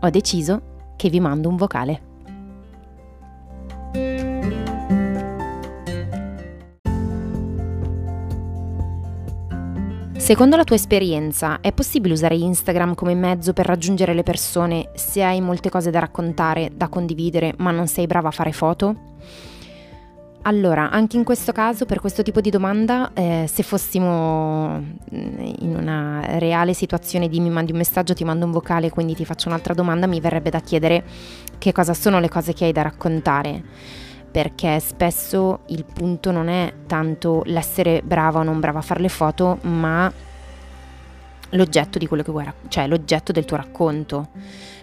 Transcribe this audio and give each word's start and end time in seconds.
ho 0.00 0.10
deciso 0.10 0.94
che 0.96 1.08
vi 1.08 1.20
mando 1.20 1.48
un 1.48 1.56
vocale. 1.56 2.00
Secondo 10.26 10.56
la 10.56 10.64
tua 10.64 10.74
esperienza, 10.74 11.60
è 11.60 11.72
possibile 11.72 12.14
usare 12.14 12.34
Instagram 12.34 12.94
come 12.94 13.14
mezzo 13.14 13.52
per 13.52 13.64
raggiungere 13.64 14.12
le 14.12 14.24
persone 14.24 14.90
se 14.94 15.22
hai 15.22 15.40
molte 15.40 15.70
cose 15.70 15.90
da 15.92 16.00
raccontare, 16.00 16.72
da 16.74 16.88
condividere, 16.88 17.54
ma 17.58 17.70
non 17.70 17.86
sei 17.86 18.08
brava 18.08 18.26
a 18.26 18.32
fare 18.32 18.50
foto? 18.50 18.96
Allora, 20.46 20.90
anche 20.90 21.16
in 21.16 21.24
questo 21.24 21.50
caso, 21.50 21.86
per 21.86 21.98
questo 21.98 22.22
tipo 22.22 22.40
di 22.40 22.50
domanda, 22.50 23.10
eh, 23.14 23.46
se 23.52 23.64
fossimo 23.64 24.78
mm, 24.78 25.38
in 25.58 25.74
una 25.74 26.38
reale 26.38 26.72
situazione 26.72 27.28
di 27.28 27.40
mi 27.40 27.50
mandi 27.50 27.72
un 27.72 27.78
messaggio, 27.78 28.14
ti 28.14 28.22
mando 28.22 28.44
un 28.44 28.52
vocale, 28.52 28.90
quindi 28.90 29.16
ti 29.16 29.24
faccio 29.24 29.48
un'altra 29.48 29.74
domanda, 29.74 30.06
mi 30.06 30.20
verrebbe 30.20 30.50
da 30.50 30.60
chiedere 30.60 31.04
che 31.58 31.72
cosa 31.72 31.94
sono 31.94 32.20
le 32.20 32.28
cose 32.28 32.52
che 32.52 32.64
hai 32.66 32.72
da 32.72 32.82
raccontare. 32.82 33.60
Perché 34.30 34.78
spesso 34.78 35.60
il 35.66 35.84
punto 35.84 36.30
non 36.30 36.46
è 36.46 36.72
tanto 36.86 37.42
l'essere 37.46 38.02
brava 38.04 38.38
o 38.38 38.42
non 38.44 38.60
brava 38.60 38.78
a 38.78 38.82
fare 38.82 39.00
le 39.00 39.08
foto, 39.08 39.58
ma 39.62 40.12
l'oggetto 41.50 41.98
di 41.98 42.06
quello 42.06 42.22
che 42.22 42.30
vuoi, 42.30 42.44
rac- 42.44 42.68
cioè 42.68 42.86
l'oggetto 42.86 43.32
del 43.32 43.44
tuo 43.44 43.56
racconto. 43.56 44.28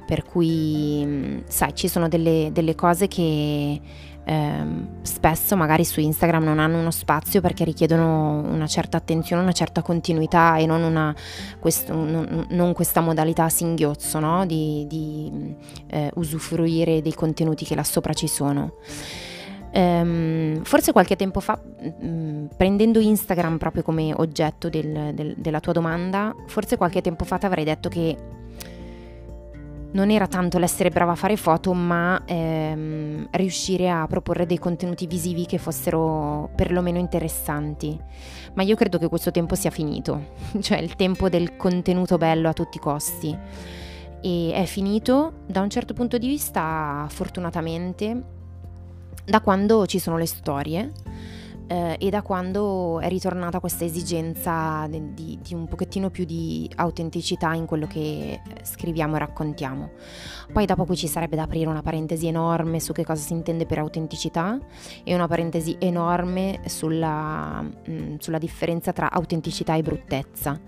Per 0.05 0.25
cui, 0.25 1.03
mm, 1.05 1.37
sai, 1.47 1.73
ci 1.73 1.87
sono 1.87 2.09
delle, 2.09 2.49
delle 2.51 2.75
cose 2.75 3.07
che 3.07 3.79
ehm, 4.25 5.03
spesso 5.03 5.55
magari 5.55 5.85
su 5.85 5.99
Instagram 5.99 6.43
non 6.43 6.59
hanno 6.59 6.79
uno 6.79 6.91
spazio 6.91 7.41
perché 7.41 7.63
richiedono 7.63 8.39
una 8.39 8.67
certa 8.67 8.97
attenzione, 8.97 9.41
una 9.41 9.51
certa 9.51 9.81
continuità 9.81 10.57
e 10.57 10.65
non, 10.65 10.83
una, 10.83 11.15
questo, 11.59 11.93
non, 11.93 12.45
non 12.49 12.73
questa 12.73 13.01
modalità 13.01 13.49
singhiozzo 13.49 14.19
no? 14.19 14.45
di, 14.45 14.85
di 14.87 15.55
eh, 15.87 16.11
usufruire 16.15 17.01
dei 17.01 17.13
contenuti 17.13 17.65
che 17.65 17.75
là 17.75 17.83
sopra 17.83 18.13
ci 18.13 18.27
sono. 18.27 18.73
Um, 19.75 20.61
forse 20.63 20.91
qualche 20.91 21.15
tempo 21.15 21.39
fa, 21.39 21.59
um, 21.99 22.47
prendendo 22.55 22.99
Instagram 22.99 23.57
proprio 23.57 23.81
come 23.81 24.13
oggetto 24.15 24.69
del, 24.69 25.15
del, 25.15 25.33
della 25.35 25.59
tua 25.59 25.73
domanda, 25.73 26.35
forse 26.45 26.77
qualche 26.77 27.01
tempo 27.01 27.25
fa 27.25 27.39
ti 27.39 27.47
avrei 27.47 27.63
detto 27.63 27.89
che 27.89 28.15
non 29.93 30.09
era 30.09 30.27
tanto 30.27 30.57
l'essere 30.57 30.89
brava 30.89 31.13
a 31.13 31.15
fare 31.15 31.37
foto, 31.37 31.73
ma 31.73 32.21
ehm, 32.25 33.27
riuscire 33.31 33.89
a 33.89 34.05
proporre 34.07 34.45
dei 34.45 34.57
contenuti 34.57 35.07
visivi 35.07 35.45
che 35.45 35.57
fossero 35.57 36.49
perlomeno 36.55 36.97
interessanti. 36.97 37.97
Ma 38.53 38.63
io 38.63 38.75
credo 38.75 38.97
che 38.97 39.07
questo 39.07 39.31
tempo 39.31 39.55
sia 39.55 39.69
finito, 39.69 40.31
cioè 40.61 40.79
il 40.79 40.95
tempo 40.95 41.29
del 41.29 41.55
contenuto 41.55 42.17
bello 42.17 42.49
a 42.49 42.53
tutti 42.53 42.77
i 42.77 42.79
costi. 42.79 43.37
E 44.21 44.51
è 44.53 44.65
finito 44.65 45.33
da 45.45 45.61
un 45.61 45.69
certo 45.69 45.93
punto 45.93 46.17
di 46.17 46.27
vista, 46.27 47.05
fortunatamente, 47.09 48.23
da 49.25 49.41
quando 49.41 49.85
ci 49.85 49.99
sono 49.99 50.17
le 50.17 50.25
storie 50.25 50.91
eh, 51.73 51.95
e 51.99 52.09
da 52.11 52.21
quando 52.21 52.99
è 52.99 53.07
ritornata 53.07 53.59
questa 53.59 53.83
esigenza 53.83 54.87
di, 54.87 55.39
di, 55.41 55.53
un 55.55 55.67
pochettino 55.67 56.11
più 56.11 56.23
di 56.23 56.69
autenticità 56.75 57.51
in 57.53 57.65
quello 57.65 57.87
che 57.87 57.99
eh, 58.33 58.41
scriviamo 58.61 59.15
e 59.15 59.19
raccontiamo. 59.19 59.89
Poi 60.51 60.67
dopo 60.67 60.85
qui 60.85 60.95
ci 60.95 61.07
sarebbe 61.07 61.35
da 61.35 61.43
aprire 61.43 61.67
una 61.67 61.81
parentesi 61.81 62.27
enorme 62.27 62.79
su 62.79 62.93
che 62.93 63.03
cosa 63.03 63.23
si 63.23 63.33
intende 63.33 63.65
per 63.65 63.79
autenticità 63.79 64.59
e 65.03 65.15
una 65.15 65.27
parentesi 65.27 65.75
enorme 65.79 66.59
sulla, 66.65 67.61
mh, 67.61 67.91
mm, 67.91 68.15
sulla 68.19 68.37
differenza 68.37 68.93
tra 68.93 69.09
autenticità 69.09 69.75
e 69.75 69.81
bruttezza. 69.81 70.59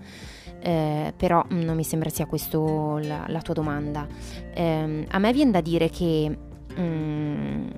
Eh, 0.58 1.12
però 1.16 1.44
mm, 1.52 1.60
non 1.60 1.76
mi 1.76 1.84
sembra 1.84 2.08
sia 2.08 2.26
questa 2.26 2.58
la, 2.58 3.26
la, 3.28 3.40
tua 3.42 3.54
domanda. 3.54 4.08
Eh, 4.52 5.06
a 5.08 5.18
me 5.18 5.32
viene 5.32 5.52
da 5.52 5.60
dire 5.60 5.88
che 5.88 6.36
mh, 6.74 6.80
mm, 6.82 7.68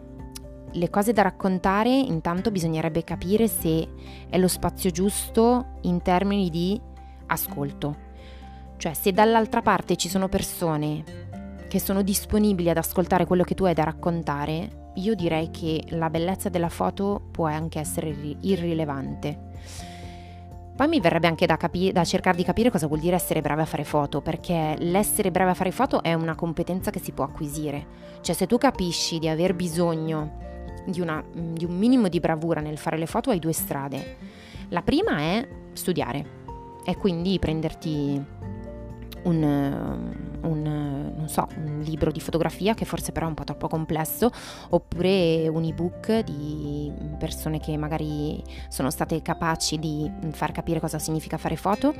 le 0.72 0.90
cose 0.90 1.12
da 1.12 1.22
raccontare 1.22 1.90
intanto 1.90 2.50
bisognerebbe 2.50 3.04
capire 3.04 3.48
se 3.48 3.88
è 4.28 4.38
lo 4.38 4.48
spazio 4.48 4.90
giusto 4.90 5.78
in 5.82 6.02
termini 6.02 6.50
di 6.50 6.80
ascolto. 7.26 8.06
Cioè 8.76 8.94
se 8.94 9.12
dall'altra 9.12 9.62
parte 9.62 9.96
ci 9.96 10.08
sono 10.08 10.28
persone 10.28 11.26
che 11.68 11.80
sono 11.80 12.02
disponibili 12.02 12.70
ad 12.70 12.78
ascoltare 12.78 13.26
quello 13.26 13.42
che 13.42 13.54
tu 13.54 13.64
hai 13.64 13.74
da 13.74 13.84
raccontare, 13.84 14.92
io 14.94 15.14
direi 15.14 15.50
che 15.50 15.84
la 15.90 16.10
bellezza 16.10 16.48
della 16.48 16.68
foto 16.68 17.28
può 17.30 17.46
anche 17.46 17.78
essere 17.78 18.14
irrilevante. 18.40 19.46
Poi 20.78 20.86
mi 20.86 21.00
verrebbe 21.00 21.26
anche 21.26 21.44
da, 21.44 21.56
capi- 21.56 21.90
da, 21.90 22.04
cercare 22.04 22.36
di 22.36 22.44
capire 22.44 22.70
cosa 22.70 22.86
vuol 22.86 23.00
dire 23.00 23.16
essere 23.16 23.40
bravi 23.40 23.62
a 23.62 23.64
fare 23.64 23.82
foto, 23.82 24.20
perché 24.20 24.76
l'essere 24.78 25.32
bravi 25.32 25.50
a 25.50 25.54
fare 25.54 25.72
foto 25.72 26.04
è 26.04 26.14
una 26.14 26.36
competenza 26.36 26.92
che 26.92 27.00
si 27.00 27.10
può 27.10 27.24
acquisire. 27.24 27.84
Cioè 28.20 28.32
se 28.32 28.46
tu 28.46 28.58
capisci 28.58 29.18
di 29.18 29.28
aver 29.28 29.54
bisogno 29.54 30.46
di, 30.90 31.00
una, 31.00 31.22
di 31.32 31.64
un 31.64 31.76
minimo 31.76 32.08
di 32.08 32.20
bravura 32.20 32.60
nel 32.60 32.78
fare 32.78 32.98
le 32.98 33.06
foto 33.06 33.30
hai 33.30 33.38
due 33.38 33.52
strade. 33.52 34.16
La 34.68 34.82
prima 34.82 35.18
è 35.18 35.48
studiare 35.72 36.36
e 36.84 36.96
quindi 36.96 37.38
prenderti 37.38 38.36
un, 39.24 39.42
un, 40.42 41.24
so, 41.26 41.48
un, 41.56 41.80
libro 41.84 42.10
di 42.10 42.20
fotografia 42.20 42.74
che 42.74 42.84
forse 42.84 43.12
però 43.12 43.26
è 43.26 43.28
un 43.28 43.34
po' 43.34 43.44
troppo 43.44 43.68
complesso, 43.68 44.30
oppure 44.70 45.48
un 45.48 45.64
ebook 45.64 46.20
di 46.20 46.90
persone 47.18 47.60
che 47.60 47.76
magari 47.76 48.42
sono 48.68 48.90
state 48.90 49.20
capaci 49.22 49.78
di 49.78 50.10
far 50.30 50.52
capire 50.52 50.80
cosa 50.80 50.98
significa 50.98 51.36
fare 51.36 51.56
foto 51.56 51.94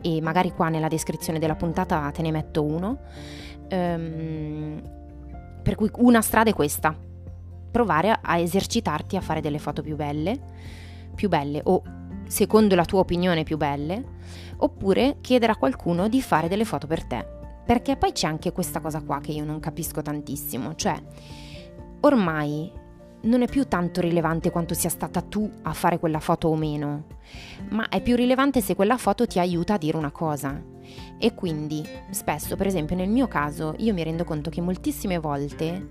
e 0.00 0.20
magari 0.20 0.52
qua 0.52 0.68
nella 0.68 0.88
descrizione 0.88 1.38
della 1.38 1.56
puntata 1.56 2.10
te 2.10 2.22
ne 2.22 2.30
metto 2.30 2.62
uno. 2.62 2.98
Um, 3.70 4.82
per 5.62 5.76
cui 5.76 5.88
una 5.94 6.20
strada 6.20 6.50
è 6.50 6.52
questa, 6.52 6.94
provare 7.74 8.16
a 8.22 8.38
esercitarti 8.38 9.16
a 9.16 9.20
fare 9.20 9.40
delle 9.40 9.58
foto 9.58 9.82
più 9.82 9.96
belle, 9.96 10.38
più 11.12 11.28
belle 11.28 11.60
o 11.64 11.82
secondo 12.28 12.76
la 12.76 12.84
tua 12.84 13.00
opinione 13.00 13.42
più 13.42 13.56
belle, 13.56 14.00
oppure 14.58 15.16
chiedere 15.20 15.50
a 15.50 15.56
qualcuno 15.56 16.06
di 16.06 16.22
fare 16.22 16.46
delle 16.46 16.64
foto 16.64 16.86
per 16.86 17.04
te. 17.04 17.26
Perché 17.66 17.96
poi 17.96 18.12
c'è 18.12 18.28
anche 18.28 18.52
questa 18.52 18.78
cosa 18.78 19.00
qua 19.02 19.18
che 19.20 19.32
io 19.32 19.44
non 19.44 19.58
capisco 19.58 20.02
tantissimo, 20.02 20.76
cioè 20.76 20.94
ormai 22.02 22.70
non 23.22 23.42
è 23.42 23.48
più 23.48 23.66
tanto 23.66 24.00
rilevante 24.00 24.52
quanto 24.52 24.74
sia 24.74 24.90
stata 24.90 25.20
tu 25.20 25.50
a 25.62 25.72
fare 25.72 25.98
quella 25.98 26.20
foto 26.20 26.46
o 26.46 26.54
meno, 26.54 27.06
ma 27.70 27.88
è 27.88 28.00
più 28.00 28.14
rilevante 28.14 28.60
se 28.60 28.76
quella 28.76 28.98
foto 28.98 29.26
ti 29.26 29.40
aiuta 29.40 29.74
a 29.74 29.78
dire 29.78 29.96
una 29.96 30.12
cosa. 30.12 30.62
E 31.18 31.34
quindi 31.34 31.84
spesso, 32.10 32.54
per 32.54 32.68
esempio 32.68 32.94
nel 32.94 33.08
mio 33.08 33.26
caso, 33.26 33.74
io 33.78 33.92
mi 33.92 34.04
rendo 34.04 34.22
conto 34.22 34.48
che 34.48 34.60
moltissime 34.60 35.18
volte 35.18 35.88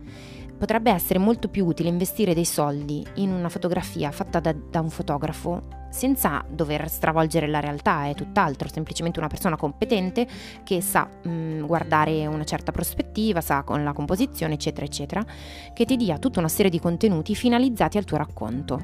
potrebbe 0.63 0.91
essere 0.91 1.19
molto 1.19 1.49
più 1.49 1.65
utile 1.65 1.89
investire 1.89 2.33
dei 2.33 2.45
soldi 2.45 3.05
in 3.15 3.33
una 3.33 3.49
fotografia 3.49 4.11
fatta 4.11 4.39
da, 4.39 4.53
da 4.53 4.79
un 4.79 4.89
fotografo 4.89 5.63
senza 5.89 6.41
dover 6.47 6.87
stravolgere 6.87 7.47
la 7.47 7.59
realtà, 7.59 8.05
è 8.05 8.13
tutt'altro, 8.13 8.69
semplicemente 8.69 9.19
una 9.19 9.27
persona 9.27 9.57
competente 9.57 10.25
che 10.63 10.79
sa 10.79 11.05
mh, 11.21 11.29
mm, 11.29 11.65
guardare 11.65 12.25
una 12.27 12.45
certa 12.45 12.71
prospettiva, 12.71 13.41
sa 13.41 13.63
con 13.63 13.83
la 13.83 13.91
composizione, 13.91 14.53
eccetera, 14.53 14.85
eccetera, 14.85 15.25
che 15.73 15.83
ti 15.83 15.97
dia 15.97 16.17
tutta 16.17 16.39
una 16.39 16.47
serie 16.47 16.71
di 16.71 16.79
contenuti 16.79 17.35
finalizzati 17.35 17.97
al 17.97 18.05
tuo 18.05 18.15
racconto. 18.15 18.81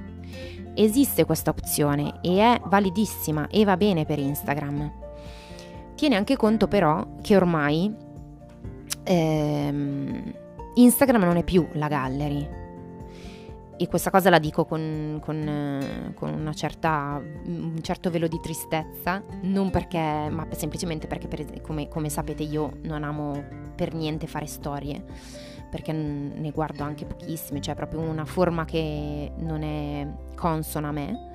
Esiste 0.74 1.24
questa 1.24 1.52
opzione 1.52 2.20
e 2.22 2.40
è 2.40 2.60
validissima 2.66 3.48
e 3.48 3.64
va 3.64 3.78
bene 3.78 4.04
per 4.04 4.20
Instagram. 4.20 4.92
Tiene 5.96 6.18
anche 6.18 6.36
conto 6.36 6.68
però 6.68 7.08
che 7.22 7.38
ormai 7.38 7.90
ehm, 9.04 10.34
Instagram 10.82 11.24
non 11.24 11.38
è 11.38 11.44
più 11.44 11.68
la 11.74 11.88
gallery. 11.88 12.48
E 13.82 13.88
questa 13.88 14.10
cosa 14.10 14.30
la 14.30 14.40
dico 14.40 14.66
con, 14.66 15.22
con, 15.24 16.14
con 16.14 16.52
certa, 16.54 17.22
un 17.46 17.80
certo 17.82 18.10
velo 18.10 18.28
di 18.28 18.40
tristezza, 18.42 19.24
non 19.44 19.70
perché, 19.72 19.98
ma 19.98 20.46
semplicemente 20.52 21.08
perché, 21.08 21.28
per, 21.30 21.62
come, 21.62 21.88
come 21.88 22.10
sapete, 22.10 22.44
io 22.44 22.78
non 22.84 23.04
amo 23.04 23.42
per 23.76 23.94
niente 23.94 24.28
fare 24.28 24.48
storie, 24.48 25.02
perché 25.70 25.94
ne 25.94 26.52
guardo 26.52 26.84
anche 26.84 27.06
pochissime, 27.06 27.62
cioè 27.62 27.76
proprio 27.76 28.02
una 28.02 28.26
forma 28.26 28.66
che 28.66 29.32
non 29.38 29.64
è 29.64 30.08
consona 30.36 30.90
a 30.90 30.92
me. 30.92 31.28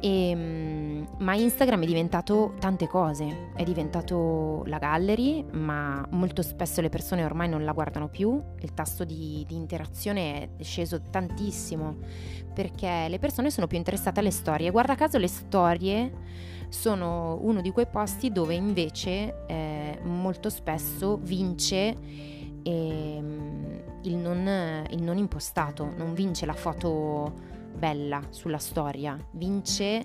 E, 0.00 0.30
ehm, 0.30 1.08
ma 1.18 1.34
Instagram 1.34 1.82
è 1.82 1.86
diventato 1.86 2.54
tante 2.58 2.86
cose, 2.86 3.50
è 3.54 3.62
diventato 3.62 4.62
la 4.66 4.78
gallery, 4.78 5.44
ma 5.52 6.04
molto 6.10 6.42
spesso 6.42 6.80
le 6.80 6.88
persone 6.88 7.24
ormai 7.24 7.48
non 7.48 7.64
la 7.64 7.72
guardano 7.72 8.08
più, 8.08 8.42
il 8.60 8.72
tasso 8.72 9.04
di, 9.04 9.44
di 9.46 9.54
interazione 9.54 10.56
è 10.56 10.62
sceso 10.62 11.02
tantissimo 11.10 11.96
perché 12.54 13.06
le 13.08 13.18
persone 13.18 13.50
sono 13.50 13.66
più 13.66 13.76
interessate 13.76 14.20
alle 14.20 14.30
storie. 14.30 14.70
Guarda 14.70 14.94
caso 14.94 15.18
le 15.18 15.28
storie 15.28 16.12
sono 16.68 17.38
uno 17.42 17.60
di 17.60 17.70
quei 17.70 17.86
posti 17.86 18.30
dove 18.30 18.54
invece 18.54 19.44
eh, 19.46 19.98
molto 20.02 20.48
spesso 20.48 21.18
vince 21.20 21.96
eh, 22.62 23.22
il, 24.02 24.16
non, 24.16 24.84
il 24.90 25.02
non 25.02 25.18
impostato, 25.18 25.92
non 25.96 26.14
vince 26.14 26.46
la 26.46 26.54
foto 26.54 27.58
bella 27.76 28.22
sulla 28.30 28.58
storia, 28.58 29.16
vince 29.32 30.04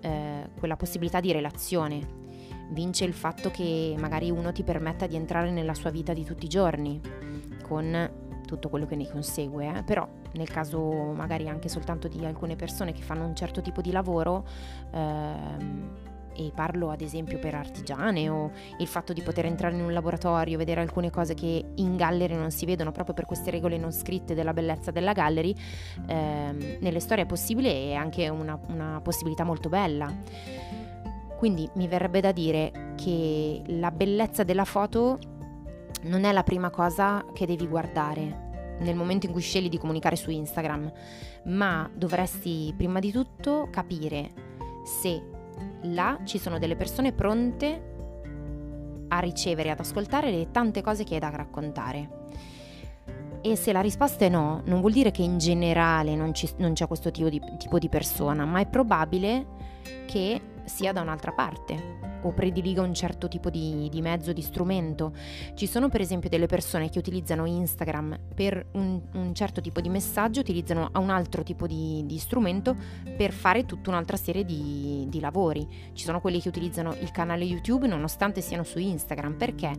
eh, 0.00 0.50
quella 0.58 0.76
possibilità 0.76 1.20
di 1.20 1.32
relazione, 1.32 2.22
vince 2.70 3.04
il 3.04 3.14
fatto 3.14 3.50
che 3.50 3.94
magari 3.98 4.30
uno 4.30 4.52
ti 4.52 4.62
permetta 4.62 5.06
di 5.06 5.16
entrare 5.16 5.50
nella 5.50 5.74
sua 5.74 5.90
vita 5.90 6.12
di 6.12 6.24
tutti 6.24 6.44
i 6.44 6.48
giorni, 6.48 7.00
con 7.62 8.22
tutto 8.46 8.68
quello 8.68 8.86
che 8.86 8.96
ne 8.96 9.08
consegue, 9.08 9.78
eh? 9.78 9.82
però 9.82 10.06
nel 10.32 10.48
caso 10.48 10.80
magari 11.12 11.48
anche 11.48 11.68
soltanto 11.68 12.08
di 12.08 12.24
alcune 12.24 12.56
persone 12.56 12.92
che 12.92 13.02
fanno 13.02 13.26
un 13.26 13.34
certo 13.34 13.62
tipo 13.62 13.80
di 13.80 13.90
lavoro, 13.90 14.46
ehm, 14.92 16.03
e 16.36 16.52
parlo 16.54 16.90
ad 16.90 17.00
esempio 17.00 17.38
per 17.38 17.54
artigiane 17.54 18.28
o 18.28 18.50
il 18.78 18.86
fatto 18.86 19.12
di 19.12 19.22
poter 19.22 19.46
entrare 19.46 19.74
in 19.74 19.82
un 19.82 19.92
laboratorio, 19.92 20.58
vedere 20.58 20.80
alcune 20.80 21.10
cose 21.10 21.34
che 21.34 21.64
in 21.74 21.96
gallery 21.96 22.34
non 22.34 22.50
si 22.50 22.66
vedono 22.66 22.92
proprio 22.92 23.14
per 23.14 23.26
queste 23.26 23.50
regole 23.50 23.78
non 23.78 23.92
scritte 23.92 24.34
della 24.34 24.52
bellezza 24.52 24.90
della 24.90 25.12
gallery, 25.12 25.54
ehm, 26.06 26.78
nelle 26.80 27.00
storie 27.00 27.24
è 27.24 27.26
possibile 27.26 27.70
e 27.70 27.94
anche 27.94 28.28
una, 28.28 28.58
una 28.68 29.00
possibilità 29.02 29.44
molto 29.44 29.68
bella. 29.68 30.12
Quindi 31.36 31.68
mi 31.74 31.88
verrebbe 31.88 32.20
da 32.20 32.32
dire 32.32 32.94
che 32.96 33.62
la 33.66 33.90
bellezza 33.90 34.44
della 34.44 34.64
foto 34.64 35.18
non 36.02 36.24
è 36.24 36.32
la 36.32 36.42
prima 36.42 36.70
cosa 36.70 37.24
che 37.32 37.46
devi 37.46 37.66
guardare 37.66 38.42
nel 38.80 38.96
momento 38.96 39.26
in 39.26 39.32
cui 39.32 39.40
scegli 39.40 39.68
di 39.68 39.78
comunicare 39.78 40.16
su 40.16 40.30
Instagram, 40.30 40.92
ma 41.44 41.88
dovresti 41.94 42.72
prima 42.76 42.98
di 42.98 43.12
tutto 43.12 43.68
capire 43.70 44.30
se 44.84 45.33
là 45.84 46.18
ci 46.24 46.38
sono 46.38 46.58
delle 46.58 46.76
persone 46.76 47.12
pronte 47.12 47.92
a 49.08 49.18
ricevere, 49.18 49.70
ad 49.70 49.80
ascoltare 49.80 50.30
le 50.30 50.50
tante 50.50 50.82
cose 50.82 51.04
che 51.04 51.14
hai 51.14 51.20
da 51.20 51.30
raccontare. 51.30 52.22
E 53.42 53.56
se 53.56 53.72
la 53.72 53.80
risposta 53.80 54.24
è 54.24 54.28
no, 54.28 54.62
non 54.64 54.80
vuol 54.80 54.92
dire 54.92 55.10
che 55.10 55.22
in 55.22 55.38
generale 55.38 56.14
non, 56.14 56.32
ci, 56.32 56.48
non 56.56 56.72
c'è 56.72 56.86
questo 56.86 57.10
tipo 57.10 57.28
di, 57.28 57.40
tipo 57.58 57.78
di 57.78 57.88
persona, 57.88 58.44
ma 58.44 58.60
è 58.60 58.66
probabile 58.66 59.46
che 60.06 60.40
sia 60.64 60.92
da 60.92 61.02
un'altra 61.02 61.32
parte 61.32 62.13
o 62.24 62.32
prediliga 62.32 62.82
un 62.82 62.94
certo 62.94 63.28
tipo 63.28 63.50
di, 63.50 63.88
di, 63.90 64.00
mezzo, 64.00 64.32
di 64.32 64.42
strumento. 64.42 65.12
Ci 65.54 65.66
sono 65.66 65.88
per 65.88 66.00
esempio 66.00 66.28
delle 66.28 66.46
persone 66.46 66.90
che 66.90 66.98
utilizzano 66.98 67.46
Instagram 67.46 68.18
per 68.34 68.66
un, 68.72 69.00
un 69.12 69.34
certo 69.34 69.60
tipo 69.60 69.80
di 69.80 69.88
messaggio, 69.88 70.40
utilizzano 70.40 70.90
un 70.94 71.10
altro 71.10 71.42
tipo 71.42 71.66
di, 71.66 72.02
di, 72.06 72.18
strumento 72.18 72.76
per 73.16 73.32
fare 73.32 73.64
tutta 73.64 73.90
un'altra 73.90 74.16
serie 74.16 74.44
di, 74.44 75.06
di 75.08 75.20
lavori. 75.20 75.66
Ci 75.92 76.04
sono 76.04 76.20
quelli 76.20 76.40
che 76.40 76.48
utilizzano 76.48 76.94
il 77.00 77.10
canale 77.10 77.44
YouTube 77.44 77.86
nonostante 77.86 78.40
siano 78.40 78.64
su 78.64 78.78
Instagram. 78.78 79.34
Perché? 79.34 79.72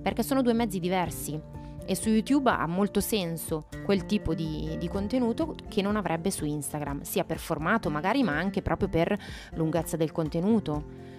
Perché 0.00 0.22
sono 0.22 0.42
due 0.42 0.52
mezzi 0.54 0.80
diversi 0.80 1.40
e 1.84 1.94
su 1.94 2.08
YouTube 2.08 2.50
ha 2.50 2.66
molto 2.66 3.00
senso 3.00 3.66
quel 3.84 4.06
tipo 4.06 4.34
di, 4.34 4.76
di, 4.78 4.88
contenuto 4.88 5.56
che 5.68 5.82
non 5.82 5.96
avrebbe 5.96 6.30
su 6.30 6.44
Instagram, 6.44 7.02
sia 7.02 7.24
per 7.24 7.38
formato 7.38 7.90
magari, 7.90 8.22
ma 8.22 8.36
anche 8.36 8.62
proprio 8.62 8.88
per 8.88 9.18
lunghezza 9.54 9.96
del 9.96 10.12
contenuto 10.12 11.10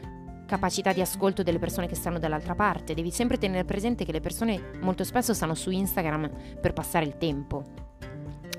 capacità 0.54 0.94
di 0.94 1.02
ascolto 1.02 1.42
delle 1.42 1.58
persone 1.58 1.88
che 1.88 1.96
stanno 1.96 2.20
dall'altra 2.20 2.54
parte. 2.54 2.94
Devi 2.94 3.10
sempre 3.10 3.40
tenere 3.40 3.66
presente 3.66 4.06
che 4.06 4.12
le 4.12 4.20
persone 4.20 4.70
molto 4.82 5.04
spesso 5.04 5.34
stanno 5.34 5.56
su 5.56 5.72
Instagram 5.72 6.30
per 6.62 6.74
passare 6.74 7.06
il 7.06 7.18
tempo, 7.18 7.64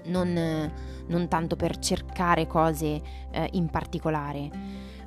non, 0.06 0.72
non 1.06 1.28
tanto 1.28 1.54
per 1.54 1.78
cercare 1.78 2.48
cose 2.48 3.00
eh, 3.30 3.48
in 3.52 3.68
particolare. 3.68 4.50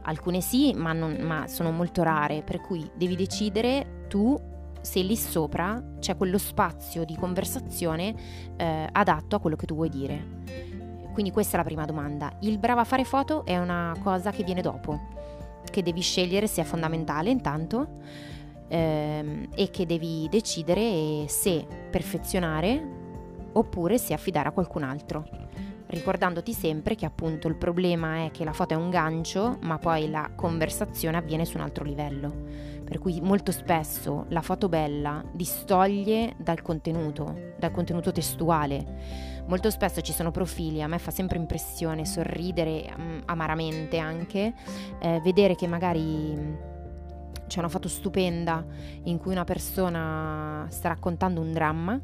Alcune 0.03 0.39
sì, 0.39 0.73
ma, 0.75 0.93
non, 0.93 1.17
ma 1.19 1.47
sono 1.47 1.71
molto 1.71 2.03
rare, 2.03 2.41
per 2.41 2.61
cui 2.61 2.89
devi 2.95 3.17
decidere 3.17 4.05
tu 4.07 4.39
se 4.79 5.01
lì 5.01 5.17
sopra 5.17 5.83
c'è 5.99 6.15
quello 6.15 6.37
spazio 6.37 7.03
di 7.03 7.17
conversazione 7.17 8.15
eh, 8.55 8.87
adatto 8.89 9.35
a 9.35 9.39
quello 9.41 9.57
che 9.57 9.65
tu 9.65 9.75
vuoi 9.75 9.89
dire. 9.89 10.45
Quindi 11.11 11.33
questa 11.33 11.55
è 11.55 11.57
la 11.57 11.65
prima 11.65 11.83
domanda. 11.83 12.31
Il 12.41 12.57
bravo 12.59 12.79
a 12.79 12.85
fare 12.85 13.03
foto 13.03 13.43
è 13.43 13.57
una 13.57 13.93
cosa 14.01 14.31
che 14.31 14.43
viene 14.43 14.61
dopo 14.61 15.17
che 15.69 15.83
devi 15.83 16.01
scegliere 16.01 16.47
è 16.61 16.63
fondamentale 16.63 17.29
intanto 17.29 17.99
ehm, 18.67 19.49
e 19.55 19.69
che 19.69 19.85
devi 19.85 20.27
decidere 20.29 21.27
se 21.27 21.65
perfezionare 21.89 22.95
oppure 23.53 23.97
se 23.97 24.13
affidare 24.13 24.49
a 24.49 24.51
qualcun 24.51 24.83
altro. 24.83 25.25
Ricordandoti 25.87 26.53
sempre 26.53 26.95
che 26.95 27.05
appunto 27.05 27.47
il 27.47 27.55
problema 27.55 28.25
è 28.25 28.31
che 28.31 28.43
la 28.43 28.53
foto 28.53 28.73
è 28.73 28.77
un 28.77 28.89
gancio, 28.89 29.57
ma 29.61 29.77
poi 29.77 30.09
la 30.09 30.31
conversazione 30.35 31.17
avviene 31.17 31.45
su 31.45 31.57
un 31.57 31.63
altro 31.63 31.83
livello. 31.83 32.75
Per 32.83 32.99
cui 32.99 33.19
molto 33.21 33.51
spesso 33.51 34.25
la 34.29 34.41
foto 34.41 34.69
bella 34.69 35.23
distoglie 35.31 36.35
dal 36.37 36.61
contenuto, 36.61 37.53
dal 37.57 37.71
contenuto 37.71 38.11
testuale 38.11 39.27
Molto 39.47 39.69
spesso 39.69 40.01
ci 40.01 40.11
sono 40.11 40.29
profili, 40.29 40.81
a 40.81 40.87
me 40.87 40.99
fa 40.99 41.09
sempre 41.09 41.37
impressione 41.37 42.05
sorridere 42.05 42.93
um, 42.97 43.21
amaramente 43.25 43.97
anche, 43.97 44.53
eh, 44.99 45.21
vedere 45.23 45.55
che 45.55 45.67
magari 45.67 46.01
mm, 46.35 46.53
c'è 47.47 47.59
una 47.59 47.69
foto 47.69 47.87
stupenda 47.87 48.65
in 49.03 49.17
cui 49.17 49.31
una 49.31 49.45
persona 49.45 50.67
sta 50.69 50.89
raccontando 50.89 51.39
un 51.39 51.53
dramma 51.53 51.97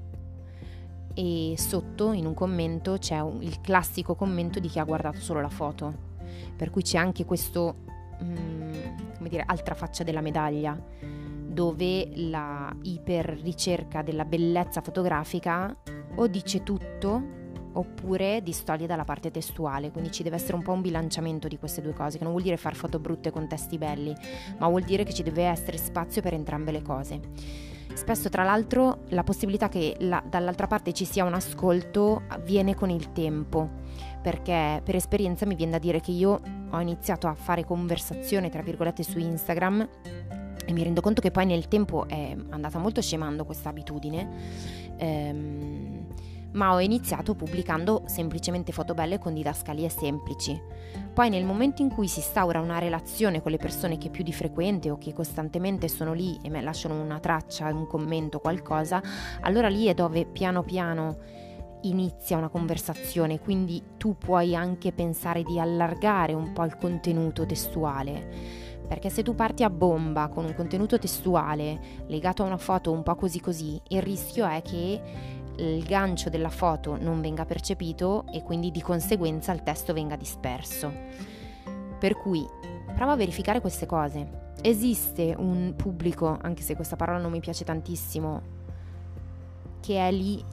e 1.13 1.56
sotto 1.57 2.12
in 2.12 2.25
un 2.25 2.33
commento 2.33 2.98
c'è 2.98 3.19
un, 3.19 3.42
il 3.42 3.62
classico 3.62 4.15
commento 4.15 4.60
di 4.60 4.68
chi 4.68 4.80
ha 4.80 4.83
guardato 4.83 5.19
solo 5.19 5.42
la 5.42 5.50
foto. 5.50 6.12
Per 6.56 6.69
cui 6.69 6.81
c'è 6.81 6.98
anche 6.98 7.25
questo, 7.25 7.75
um, 8.19 8.71
come 9.18 9.30
dire, 9.30 9.44
altra 9.45 9.75
faccia 9.75 10.04
della 10.04 10.21
medaglia 10.21 10.80
dove 11.54 12.10
la 12.15 12.75
iperricerca 12.81 14.01
della 14.01 14.25
bellezza 14.25 14.81
fotografica 14.81 15.75
o 16.15 16.27
dice 16.27 16.63
tutto 16.63 17.42
oppure 17.74 18.42
distoglie 18.44 18.88
dalla 18.88 19.04
parte 19.04 19.31
testuale, 19.31 19.92
quindi 19.92 20.12
ci 20.12 20.24
deve 20.24 20.36
essere 20.36 20.56
un 20.56 20.63
po' 20.63 20.71
un 20.71 20.81
bilanciamento 20.81 21.48
di 21.48 21.57
queste 21.57 21.81
due 21.81 21.94
cose, 21.94 22.18
che 22.18 22.24
non 22.24 22.33
vuol 22.33 22.44
dire 22.44 22.57
far 22.57 22.75
foto 22.75 23.00
brutte 23.00 23.31
con 23.31 23.48
testi 23.48 23.77
belli, 23.77 24.16
ma 24.57 24.68
vuol 24.68 24.83
dire 24.83 25.04
che 25.04 25.13
ci 25.13 25.24
deve 25.24 25.44
essere 25.44 25.77
spazio 25.77 26.21
per 26.21 26.33
entrambe 26.33 26.71
le 26.71 26.81
cose. 26.81 27.19
Spesso 27.94 28.30
tra 28.30 28.44
l'altro 28.44 29.04
la 29.09 29.23
possibilità 29.23 29.69
che 29.69 29.95
la, 29.99 30.21
dall'altra 30.28 30.68
parte 30.68 30.94
ci 30.94 31.06
sia 31.06 31.25
un 31.25 31.33
ascolto 31.33 32.23
avviene 32.28 32.75
con 32.75 32.90
il 32.90 33.11
tempo, 33.11 33.69
perché 34.21 34.81
per 34.83 34.95
esperienza 34.95 35.45
mi 35.45 35.56
viene 35.56 35.73
da 35.73 35.80
dire 35.80 35.99
che 35.99 36.11
io 36.11 36.42
ho 36.69 36.80
iniziato 36.80 37.28
a 37.28 37.33
fare 37.33 37.63
conversazione, 37.63 38.49
tra 38.49 38.61
virgolette, 38.61 39.04
su 39.04 39.19
Instagram 39.19 39.87
e 40.66 40.71
mi 40.71 40.83
rendo 40.83 41.02
conto 41.02 41.21
che 41.21 41.31
poi 41.31 41.45
nel 41.45 41.68
tempo 41.68 42.07
è 42.07 42.35
andata 42.49 42.80
molto 42.80 43.02
scemando 43.02 43.45
questa 43.45 43.69
abitudine. 43.69 44.30
Ehm, 44.97 45.72
ma 46.54 46.74
ho 46.74 46.80
iniziato 46.80 47.36
pubblicando 47.36 48.04
semplicemente 48.06 48.72
foto 48.72 48.94
belle 48.94 49.19
con 49.19 49.33
didascalie 49.33 49.90
semplici. 49.90 50.60
Poi 51.14 51.30
nel 51.30 51.45
momento 51.45 51.81
in 51.81 51.90
cui 51.90 52.07
si 52.07 52.19
instaura 52.19 52.60
una 52.60 52.80
relazione 52.80 53.42
con 53.42 53.52
le 53.52 53.57
persone 53.57 53.98
che 53.98 54.10
più 54.10 54.24
di 54.24 54.33
frequente 54.33 54.90
o 54.90 54.98
che 54.98 55.14
costantemente 55.14 55.88
sono 55.88 56.14
lì 56.14 56.40
e 56.42 56.62
lasciano 56.62 57.00
una 57.00 57.19
traccia, 57.19 57.68
un 57.68 57.88
commento, 57.88 58.40
qualcosa, 58.40 59.02
allora 59.42 59.68
lì 59.68 59.86
è 59.86 59.94
dove 59.94 60.26
piano 60.26 60.64
piano 60.64 61.18
inizia 61.83 62.38
una 62.38 62.50
conversazione, 62.50 63.40
quindi 63.40 63.81
tu 63.98 64.18
puoi 64.18 64.56
anche 64.56 64.92
pensare 64.92 65.44
di 65.44 65.60
allargare 65.60 66.33
un 66.33 66.54
po' 66.54 66.64
il 66.64 66.78
contenuto 66.78 67.45
testuale. 67.45 68.72
Perché 68.88 69.10
se 69.10 69.24
tu 69.24 69.33
parti 69.33 69.64
a 69.64 69.69
bomba 69.69 70.28
con 70.28 70.45
un 70.45 70.54
contenuto 70.54 71.00
testuale 71.00 71.80
legato 72.07 72.44
a 72.44 72.48
una 72.48 72.57
foto 72.57 72.92
un 72.92 73.02
po' 73.02 73.16
così 73.16 73.40
così, 73.40 73.80
il 73.90 74.02
rischio 74.02 74.45
è 74.45 74.62
che 74.62 75.02
il 75.57 75.83
gancio 75.83 76.30
della 76.30 76.50
foto 76.50 76.98
non 77.00 77.22
venga 77.22 77.45
percepito 77.45 78.26
e 78.31 78.42
quindi 78.44 78.72
di 78.72 78.81
conseguenza 78.81 79.52
il 79.52 79.64
testo 79.64 79.94
venga 79.94 80.16
disperso. 80.16 80.92
Per 82.00 82.18
cui 82.18 82.45
prova 82.94 83.14
a 83.14 83.16
verificare 83.18 83.62
queste 83.62 83.86
cose. 83.86 84.42
Esiste 84.62 85.33
un 85.38 85.74
pubblico, 85.76 86.38
anche 86.42 86.62
se 86.62 86.76
questa 86.76 86.95
parola 86.95 87.19
non 87.19 87.31
mi 87.31 87.40
piace 87.40 87.66
tantissimo, 87.66 88.42
che 89.80 90.07
è 90.07 90.12
lì 90.12 90.44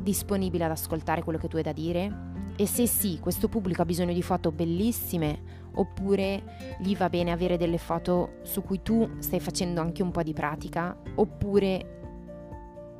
disponibile 0.00 0.64
ad 0.64 0.70
ascoltare 0.70 1.22
quello 1.22 1.38
che 1.38 1.48
tu 1.48 1.56
hai 1.56 1.62
da 1.62 1.72
dire? 1.72 2.24
E 2.56 2.66
se 2.66 2.86
sì, 2.86 3.18
questo 3.20 3.48
pubblico 3.48 3.82
ha 3.82 3.84
bisogno 3.84 4.14
di 4.14 4.22
foto 4.22 4.50
bellissime 4.50 5.64
oppure 5.74 6.76
gli 6.78 6.96
va 6.96 7.10
bene 7.10 7.30
avere 7.30 7.58
delle 7.58 7.76
foto 7.76 8.38
su 8.42 8.62
cui 8.62 8.80
tu 8.82 9.16
stai 9.18 9.40
facendo 9.40 9.80
anche 9.80 10.02
un 10.02 10.10
po' 10.10 10.22
di 10.22 10.32
pratica 10.32 10.96
oppure 11.16 11.95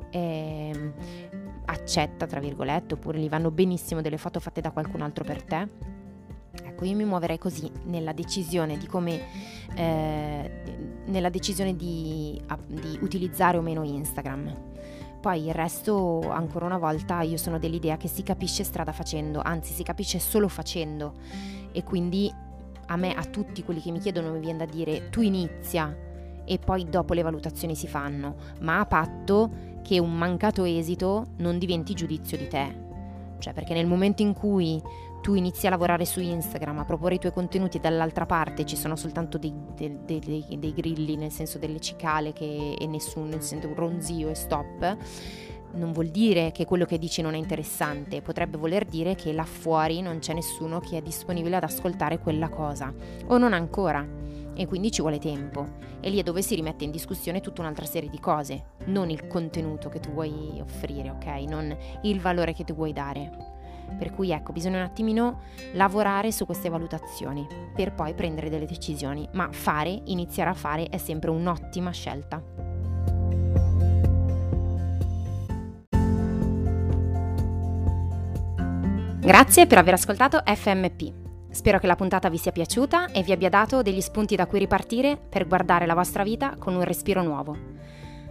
eh, 0.09 0.93
accetta, 1.65 2.25
tra 2.25 2.39
virgolette, 2.39 2.95
oppure 2.95 3.19
gli 3.19 3.29
vanno 3.29 3.51
benissimo 3.51 4.01
delle 4.01 4.17
foto 4.17 4.39
fatte 4.39 4.61
da 4.61 4.71
qualcun 4.71 5.01
altro 5.01 5.23
per 5.23 5.43
te. 5.43 5.67
Ecco, 6.63 6.85
io 6.85 6.95
mi 6.95 7.05
muoverei 7.05 7.37
così 7.37 7.71
nella 7.85 8.13
decisione 8.13 8.77
di 8.77 8.87
come, 8.87 9.21
eh, 9.75 10.51
nella 11.05 11.29
decisione 11.29 11.75
di, 11.75 12.41
di 12.67 12.97
utilizzare 13.01 13.57
o 13.57 13.61
meno 13.61 13.83
Instagram. 13.83 14.65
Poi 15.19 15.47
il 15.47 15.53
resto, 15.53 16.29
ancora 16.29 16.65
una 16.65 16.77
volta, 16.77 17.21
io 17.21 17.37
sono 17.37 17.59
dell'idea 17.59 17.97
che 17.97 18.07
si 18.07 18.23
capisce 18.23 18.63
strada 18.63 18.91
facendo, 18.91 19.41
anzi 19.43 19.73
si 19.73 19.83
capisce 19.83 20.19
solo 20.19 20.47
facendo. 20.47 21.13
E 21.71 21.83
quindi 21.83 22.31
a 22.87 22.95
me, 22.95 23.13
a 23.13 23.23
tutti 23.25 23.63
quelli 23.63 23.81
che 23.81 23.91
mi 23.91 23.99
chiedono, 23.99 24.31
mi 24.31 24.39
viene 24.39 24.59
da 24.59 24.65
dire 24.65 25.09
tu 25.09 25.21
inizia 25.21 25.95
e 26.45 26.59
poi 26.59 26.85
dopo 26.85 27.13
le 27.13 27.21
valutazioni 27.21 27.75
si 27.75 27.87
fanno, 27.87 28.35
ma 28.61 28.79
a 28.79 28.85
patto 28.85 29.66
che 29.87 29.99
un 29.99 30.17
mancato 30.17 30.65
esito 30.65 31.27
non 31.37 31.57
diventi 31.57 31.93
giudizio 31.93 32.37
di 32.37 32.49
te. 32.49 32.85
Cioè 33.39 33.53
perché 33.53 33.73
nel 33.73 33.87
momento 33.87 34.21
in 34.21 34.33
cui 34.33 34.81
tu 35.21 35.33
inizi 35.33 35.65
a 35.65 35.69
lavorare 35.69 36.03
su 36.03 36.19
Instagram, 36.19 36.79
a 36.79 36.83
proporre 36.83 37.15
i 37.15 37.19
tuoi 37.19 37.31
contenuti 37.31 37.77
e 37.77 37.79
dall'altra 37.79 38.25
parte 38.25 38.65
ci 38.65 38.75
sono 38.75 38.97
soltanto 38.97 39.37
dei, 39.37 39.53
dei, 39.75 39.97
dei, 40.03 40.45
dei 40.59 40.73
grilli, 40.73 41.15
nel 41.15 41.31
senso 41.31 41.57
delle 41.57 41.79
cicale 41.79 42.33
che, 42.33 42.75
e 42.77 42.85
nessuno, 42.85 43.27
nel 43.27 43.41
un 43.63 43.75
ronzio 43.75 44.29
e 44.29 44.35
stop, 44.35 44.97
non 45.75 45.93
vuol 45.93 46.07
dire 46.07 46.51
che 46.51 46.65
quello 46.65 46.83
che 46.83 46.97
dici 46.97 47.21
non 47.21 47.33
è 47.33 47.37
interessante, 47.37 48.21
potrebbe 48.21 48.57
voler 48.57 48.83
dire 48.83 49.15
che 49.15 49.31
là 49.31 49.45
fuori 49.45 50.01
non 50.01 50.19
c'è 50.19 50.33
nessuno 50.33 50.81
che 50.81 50.97
è 50.97 51.01
disponibile 51.01 51.55
ad 51.55 51.63
ascoltare 51.63 52.19
quella 52.19 52.49
cosa, 52.49 52.93
o 53.27 53.37
non 53.37 53.53
ancora, 53.53 54.05
e 54.57 54.65
quindi 54.65 54.91
ci 54.91 55.01
vuole 55.01 55.19
tempo. 55.19 55.75
E 56.01 56.09
lì 56.09 56.19
è 56.19 56.23
dove 56.23 56.41
si 56.41 56.55
rimette 56.55 56.83
in 56.83 56.91
discussione 56.91 57.39
tutta 57.39 57.61
un'altra 57.61 57.85
serie 57.85 58.09
di 58.09 58.19
cose, 58.19 58.71
non 58.85 59.09
il 59.09 59.27
contenuto 59.27 59.87
che 59.89 59.99
tu 59.99 60.11
vuoi 60.11 60.59
offrire, 60.59 61.11
ok? 61.11 61.25
Non 61.47 61.75
il 62.01 62.19
valore 62.19 62.53
che 62.53 62.63
tu 62.63 62.73
vuoi 62.73 62.91
dare. 62.91 63.55
Per 63.97 64.11
cui 64.11 64.31
ecco, 64.31 64.51
bisogna 64.51 64.77
un 64.77 64.83
attimino 64.83 65.41
lavorare 65.73 66.31
su 66.31 66.45
queste 66.45 66.69
valutazioni 66.69 67.47
per 67.73 67.93
poi 67.93 68.13
prendere 68.13 68.49
delle 68.49 68.65
decisioni, 68.65 69.27
ma 69.33 69.49
fare, 69.51 70.01
iniziare 70.05 70.49
a 70.49 70.55
fare 70.55 70.87
è 70.87 70.97
sempre 70.97 71.29
un'ottima 71.29 71.91
scelta. 71.91 72.43
Grazie 79.19 79.67
per 79.67 79.77
aver 79.77 79.93
ascoltato 79.93 80.41
FMP. 80.45 81.26
Spero 81.57 81.79
che 81.79 81.87
la 81.87 81.95
puntata 81.95 82.29
vi 82.29 82.37
sia 82.37 82.51
piaciuta 82.51 83.07
e 83.07 83.23
vi 83.23 83.31
abbia 83.31 83.49
dato 83.49 83.81
degli 83.81 83.99
spunti 83.99 84.35
da 84.35 84.45
cui 84.45 84.59
ripartire 84.59 85.17
per 85.17 85.47
guardare 85.47 85.87
la 85.87 85.95
vostra 85.95 86.21
vita 86.21 86.55
con 86.55 86.75
un 86.75 86.83
respiro 86.83 87.23
nuovo. 87.23 87.57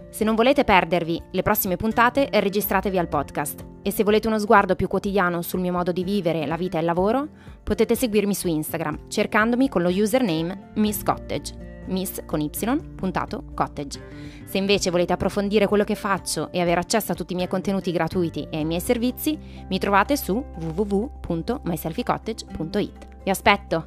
Se 0.09 0.23
non 0.23 0.33
volete 0.33 0.63
perdervi 0.63 1.21
le 1.31 1.41
prossime 1.41 1.75
puntate, 1.75 2.29
registratevi 2.31 2.97
al 2.97 3.09
podcast 3.09 3.65
e 3.81 3.91
se 3.91 4.05
volete 4.05 4.27
uno 4.27 4.39
sguardo 4.39 4.77
più 4.77 4.87
quotidiano 4.87 5.41
sul 5.41 5.59
mio 5.59 5.73
modo 5.73 5.91
di 5.91 6.05
vivere 6.05 6.45
la 6.45 6.55
vita 6.55 6.77
e 6.77 6.79
il 6.79 6.85
lavoro, 6.85 7.27
potete 7.63 7.97
seguirmi 7.97 8.33
su 8.33 8.47
Instagram 8.47 9.09
cercandomi 9.09 9.67
con 9.67 9.81
lo 9.81 9.89
username 9.89 10.69
Miss 10.75 11.03
Cottage. 11.03 11.83
Miss 11.87 12.23
con 12.25 12.39
y, 12.39 12.49
puntato, 12.95 13.43
cottage. 13.53 13.99
Se 14.45 14.57
invece 14.57 14.89
volete 14.89 15.11
approfondire 15.11 15.67
quello 15.67 15.83
che 15.83 15.95
faccio 15.95 16.49
e 16.53 16.61
avere 16.61 16.79
accesso 16.79 17.11
a 17.11 17.15
tutti 17.15 17.33
i 17.33 17.35
miei 17.35 17.49
contenuti 17.49 17.91
gratuiti 17.91 18.47
e 18.49 18.59
ai 18.59 18.63
miei 18.63 18.79
servizi, 18.79 19.37
mi 19.67 19.79
trovate 19.79 20.15
su 20.15 20.41
www.myselfiecottage.it. 20.59 23.15
Vi 23.27 23.31
aspetto! 23.31 23.83